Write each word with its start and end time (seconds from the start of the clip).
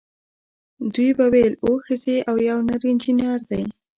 دوی 0.93 1.09
به 1.17 1.25
ویل 1.33 1.53
اوه 1.65 1.79
ښځې 1.85 2.15
او 2.29 2.35
یو 2.49 2.57
نر 2.67 2.81
انجینر 2.91 3.39
دی. 3.49 3.63